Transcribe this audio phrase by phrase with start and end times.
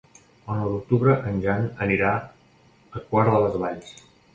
[0.53, 3.99] El nou d'octubre en Jan anirà a Quart de les Valls.